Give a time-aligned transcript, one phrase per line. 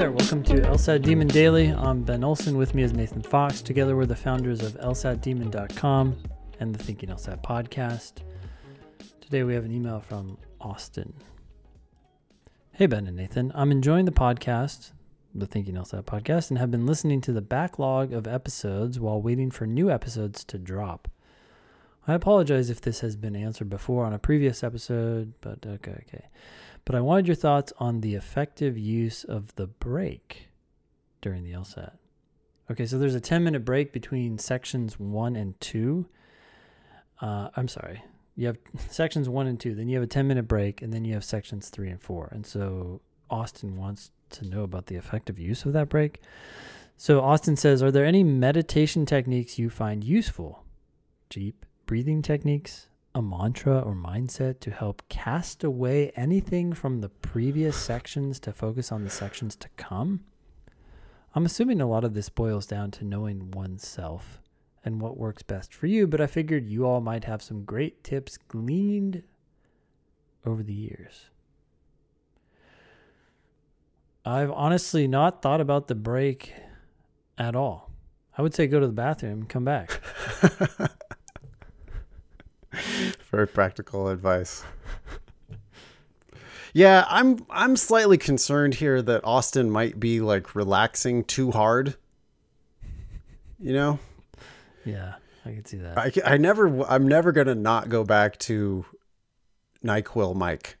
[0.00, 1.74] there, welcome to LSAT Demon Daily.
[1.76, 2.56] I'm Ben Olson.
[2.56, 3.60] With me is Nathan Fox.
[3.60, 6.16] Together, we're the founders of LSATDemon.com
[6.58, 8.22] and the Thinking LSAT podcast.
[9.20, 11.12] Today, we have an email from Austin.
[12.72, 13.52] Hey, Ben and Nathan.
[13.54, 14.92] I'm enjoying the podcast,
[15.34, 19.50] the Thinking LSAT podcast, and have been listening to the backlog of episodes while waiting
[19.50, 21.08] for new episodes to drop.
[22.08, 26.24] I apologize if this has been answered before on a previous episode, but okay, okay.
[26.84, 30.48] But I wanted your thoughts on the effective use of the break
[31.20, 31.92] during the LSAT.
[32.70, 36.06] Okay, so there's a 10 minute break between sections one and two.
[37.20, 38.02] Uh, I'm sorry.
[38.36, 38.58] You have
[38.90, 41.24] sections one and two, then you have a 10 minute break, and then you have
[41.24, 42.28] sections three and four.
[42.32, 46.20] And so Austin wants to know about the effective use of that break.
[46.96, 50.64] So Austin says, Are there any meditation techniques you find useful?
[51.28, 57.76] Deep breathing techniques, a mantra or mindset to help cast away anything from the previous
[57.76, 60.20] sections to focus on the sections to come?
[61.34, 64.40] I'm assuming a lot of this boils down to knowing oneself
[64.84, 68.02] and what works best for you, but I figured you all might have some great
[68.02, 69.22] tips gleaned
[70.44, 71.26] over the years.
[74.24, 76.52] I've honestly not thought about the break
[77.38, 77.90] at all.
[78.36, 80.00] I would say go to the bathroom come back.
[83.30, 84.64] Very practical advice.
[86.72, 91.96] Yeah, I'm I'm slightly concerned here that Austin might be like relaxing too hard.
[93.58, 93.98] You know?
[94.84, 95.14] Yeah,
[95.44, 95.98] I can see that.
[95.98, 98.84] I, I never I'm never going to not go back to
[99.84, 100.78] NyQuil Mike.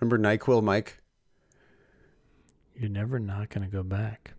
[0.00, 1.00] Remember NyQuil Mike?
[2.74, 4.34] You're never not going to go back.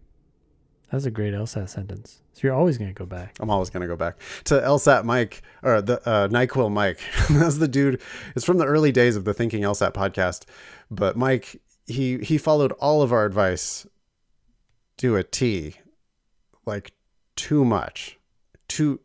[0.92, 2.22] That's a great LSAT sentence.
[2.34, 3.36] So you're always going to go back.
[3.40, 7.00] I'm always going to go back to LSAT Mike or the uh, Nyquil Mike.
[7.30, 8.02] That's the dude.
[8.36, 10.46] It's from the early days of the Thinking LSAT podcast.
[10.90, 13.86] But Mike, he he followed all of our advice
[14.98, 15.76] to a T,
[16.66, 16.94] like
[17.36, 18.18] too much,
[18.68, 19.02] too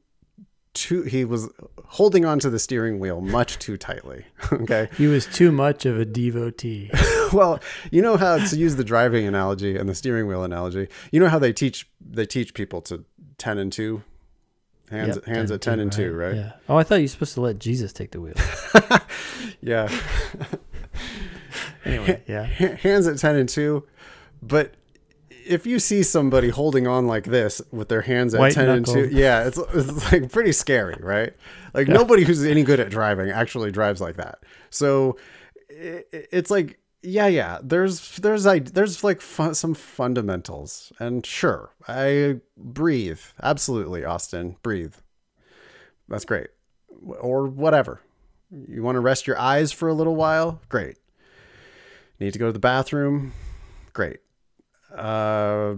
[0.74, 1.02] too.
[1.02, 1.48] He was
[1.86, 4.26] holding onto the steering wheel much too tightly.
[4.52, 6.90] okay, he was too much of a devotee.
[7.36, 7.60] well,
[7.90, 10.88] you know how to use the driving analogy and the steering wheel analogy.
[11.10, 13.04] You know how they teach they teach people to
[13.38, 14.02] ten and two,
[14.90, 16.34] hands Yep, hands 10 at ten two, and two, right?
[16.34, 16.52] Yeah.
[16.68, 18.34] Oh, I thought you were supposed to let Jesus take the wheel.
[19.64, 19.88] Yeah,
[21.84, 22.44] Anyway, yeah.
[22.44, 23.84] hands at ten and two,
[24.42, 24.74] but.
[25.44, 28.86] If you see somebody holding on like this with their hands at White ten and
[28.86, 31.32] two, yeah, it's, it's like pretty scary, right?
[31.74, 34.38] Like nobody who's any good at driving actually drives like that.
[34.70, 35.16] So
[35.68, 37.58] i- i- it's like yeah yeah.
[37.62, 40.92] There's there's i there's like some fundamentals.
[40.98, 43.20] And sure i breathe.
[43.42, 44.56] Absolutely austin.
[44.62, 44.94] Breathe.
[46.08, 46.48] That's great.
[47.20, 48.00] Or whatever.
[48.68, 50.60] You want to rest your eyes for a little while?
[50.68, 50.98] Great.
[52.20, 53.32] Need to go to the bathroom?
[53.92, 54.20] Great.
[54.94, 55.74] Uh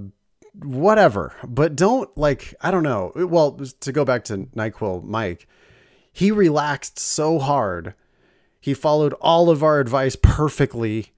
[0.62, 1.34] whatever.
[1.46, 3.12] But don't like i don't know.
[3.14, 5.48] Well to go back to nyquil mike
[6.14, 7.94] he relaxed so hard.
[8.60, 11.12] He followed all of our advice perfectly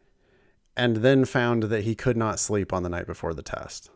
[0.76, 3.90] and then found that he could not sleep on the night before the test.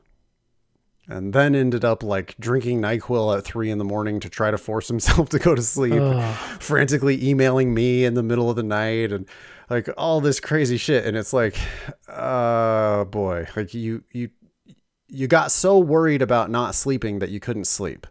[1.08, 4.58] And then ended up like drinking NyQuil at three in the morning to try to
[4.58, 6.02] force himself to go to sleep,
[6.60, 9.26] frantically emailing me in the middle of the night and
[9.68, 11.04] like all this crazy shit.
[11.04, 11.56] And it's like,
[12.08, 14.30] uh boy, like you you
[15.08, 18.06] you got so worried about not sleeping that you couldn't sleep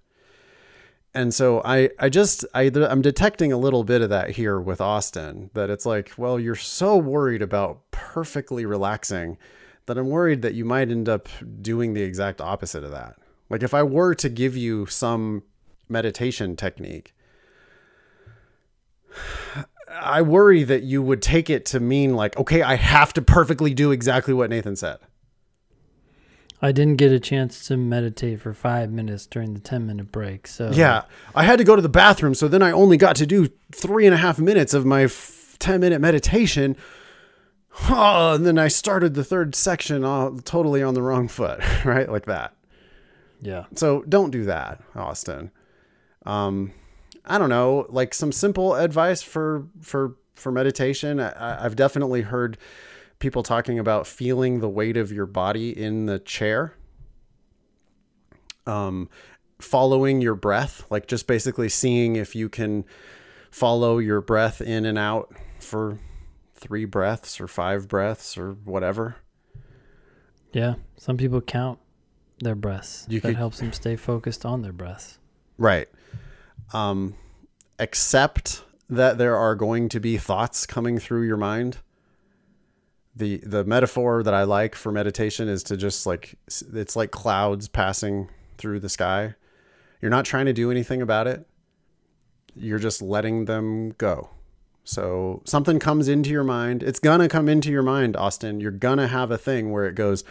[1.13, 4.79] and so I, I just I, I'm detecting a little bit of that here with
[4.79, 9.37] Austin that it's like well you're so worried about perfectly relaxing
[9.85, 11.29] that I'm worried that you might end up
[11.61, 13.17] doing the exact opposite of that
[13.49, 15.43] like if I were to give you some
[15.87, 17.13] meditation technique
[19.89, 23.75] I worry that you would take it to mean like okay I have to perfectly
[23.75, 24.97] do exactly what Nathan said
[26.61, 30.45] I didn't get a chance to meditate for five minutes during the 10 minute break.
[30.45, 31.03] So, Yeah,
[31.33, 34.05] I had to go to the bathroom, so then I only got to do three
[34.05, 36.75] and a half minutes of my f- ten minute meditation.
[37.89, 42.09] Oh, and then I started the third section all, totally on the wrong foot, right,
[42.09, 42.53] like that.
[43.41, 43.65] yeah.
[43.75, 45.51] So don't do that, Austin.
[46.25, 46.73] Um,
[47.25, 51.19] I don't know, like some simple advice for for for meditation.
[51.19, 52.57] I, I've definitely heard
[53.19, 56.73] people talking about feeling the weight of your body in the chair.
[58.65, 59.09] Um,
[59.59, 62.85] following your breath, like just basically seeing if you can
[63.51, 65.97] follow your breath in and out for
[66.59, 69.15] three breaths or five breaths or whatever.
[70.51, 70.75] Yeah.
[70.97, 71.79] Some people count
[72.39, 73.05] their breaths.
[73.09, 75.17] You that could- helps them stay focused on their breaths.
[75.57, 75.87] Right.
[76.73, 77.15] Um,
[77.79, 81.77] accept that there are going to be thoughts coming through your mind.
[83.15, 87.67] the the metaphor that I like for meditation is to just like it's like clouds
[87.67, 89.33] passing through the sky.
[90.01, 91.45] You're not trying to do anything about it.
[92.55, 94.29] You're just letting them go.
[94.89, 96.81] So something comes into your mind.
[96.81, 98.59] It's gonna come into your mind, Austin.
[98.59, 100.23] You're gonna have a thing where it goes,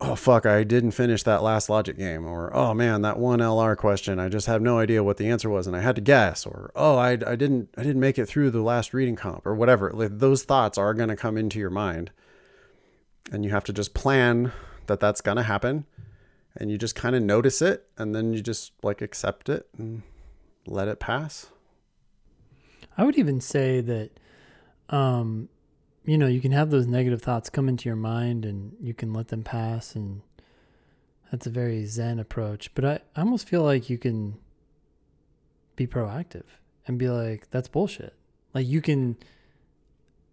[0.00, 3.76] oh fuck, I didn't finish that last logic game, or oh man, that one LR
[3.76, 6.46] question, I just have no idea what the answer was, and I had to guess,
[6.46, 9.54] or oh, I, I didn't I didn't make it through the last reading comp, or
[9.54, 9.90] whatever.
[9.92, 12.12] Like, those thoughts are gonna come into your mind,
[13.30, 14.52] and you have to just plan
[14.86, 15.84] that that's gonna happen,
[16.56, 20.00] and you just kind of notice it, and then you just like accept it and
[20.66, 21.48] let it pass.
[22.96, 24.10] I would even say that
[24.90, 25.48] um,
[26.04, 29.12] you know, you can have those negative thoughts come into your mind and you can
[29.12, 30.20] let them pass and
[31.30, 32.74] that's a very zen approach.
[32.74, 34.36] But I, I almost feel like you can
[35.76, 36.44] be proactive
[36.86, 38.14] and be like, that's bullshit.
[38.52, 39.16] Like you can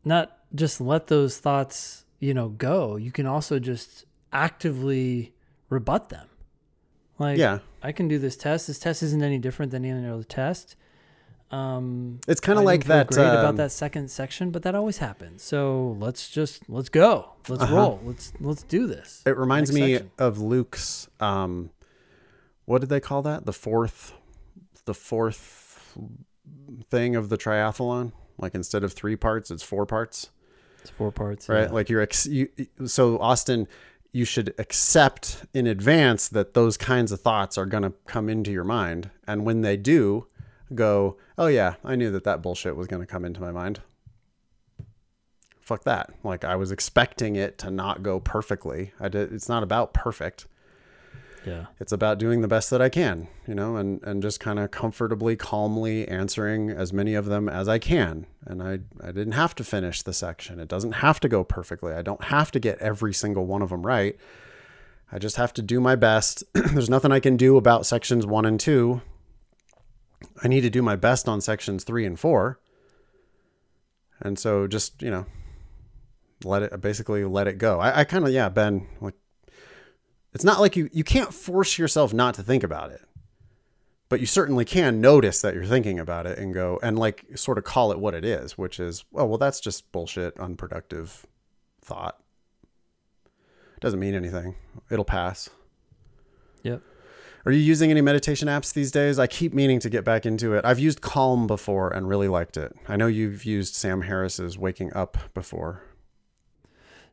[0.03, 2.97] not just let those thoughts, you know, go.
[2.97, 5.33] You can also just actively
[5.69, 6.27] rebut them.
[7.17, 7.59] Like, Yeah.
[7.81, 8.67] I can do this test.
[8.67, 10.75] This test isn't any different than any other test.
[11.51, 13.07] Um, It's kind of like that.
[13.07, 15.43] Great about um, that second section, but that always happens.
[15.43, 17.31] So let's just let's go.
[17.49, 17.75] Let's Uh-huh.
[17.75, 17.99] roll.
[18.03, 19.21] Let's let's do this.
[19.25, 20.11] It reminds Next me section.
[20.17, 21.09] of Luke's.
[21.19, 21.71] Um,
[22.65, 23.45] what did they call that?
[23.45, 24.13] The fourth,
[24.85, 25.97] the fourth
[26.89, 28.13] thing of the triathlon.
[28.37, 30.29] Like instead of three parts, it's four parts,
[30.79, 31.63] It's four parts, right?
[31.67, 31.71] yeah.
[31.73, 32.47] Like you're ex- you,
[32.85, 33.67] so Austin,
[34.13, 38.51] you should accept in advance that those kinds of thoughts are going to come into
[38.51, 40.25] your mind, and when they do,
[40.75, 43.81] go, oh yeah, I knew that that bullshit was going to come into my mind.
[45.59, 46.11] Fuck that.
[46.23, 48.91] Like I was expecting it to not go perfectly.
[48.99, 49.31] I did.
[49.31, 50.45] It's not about perfect
[51.45, 51.65] yeah.
[51.79, 54.71] it's about doing the best that I can, you know, and, and just kind of
[54.71, 58.27] comfortably, calmly answering as many of them as I can.
[58.45, 60.59] And I, I didn't have to finish the section.
[60.59, 61.93] It doesn't have to go perfectly.
[61.93, 64.17] I don't have to get every single one of them right.
[65.11, 66.43] I just have to do my best.
[66.53, 69.01] There's nothing I can do about sections one and two.
[70.43, 72.59] I need to do my best on sections three and four.
[74.19, 75.25] And so just, you know,
[76.43, 77.79] let it basically let it go.
[77.79, 78.87] I, I kind of, yeah, Ben,
[80.33, 83.01] it's not like you you can't force yourself not to think about it
[84.09, 87.57] but you certainly can notice that you're thinking about it and go and like sort
[87.57, 91.25] of call it what it is which is oh well that's just bullshit unproductive
[91.81, 92.19] thought
[93.79, 94.55] doesn't mean anything
[94.89, 95.49] it'll pass
[96.63, 96.83] Yep.
[97.45, 99.17] Are you using any meditation apps these days?
[99.17, 100.63] I keep meaning to get back into it.
[100.65, 102.75] I've used calm before and really liked it.
[102.87, 105.83] I know you've used sam harris's waking up before.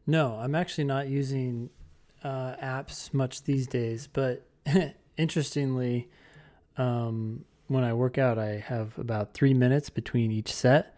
[0.07, 1.71] No, I'm actually not using
[2.25, 4.07] uh, apps much these days.
[4.07, 4.47] But
[5.17, 6.09] interestingly,
[6.77, 10.97] um, when I work out, I have about three minutes between each set,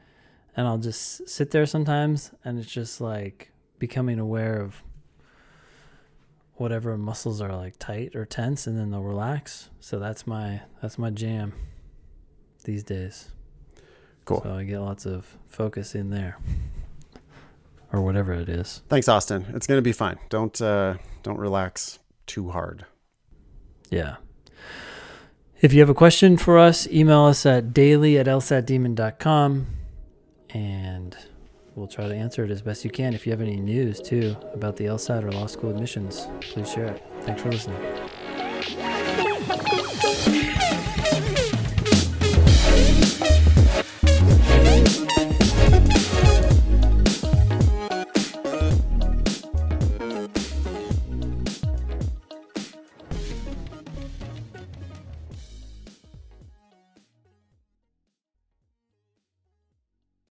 [0.57, 4.83] and I'll just sit there sometimes, and it's just like becoming aware of
[6.61, 9.71] whatever muscles are like tight or tense, and then they'll relax.
[9.81, 11.55] So that's my that's my jam
[12.65, 13.31] these days.
[14.27, 14.43] Cool.
[14.43, 16.37] So I get lots of focus in there,
[17.93, 18.83] or whatever it is.
[18.89, 22.85] thanks austin it's going to be fine don't uh don't relax too hard
[23.91, 24.17] Yeah.
[25.61, 29.67] If you have a question for us, email us at daily at lsatdemon.com
[30.51, 31.17] and
[31.81, 33.15] we'll try to answer it as best you can.
[33.15, 36.89] If you have any news too about the LSAT or law school admissions, please share
[36.89, 37.03] it.
[37.23, 38.20] Thanks for listening.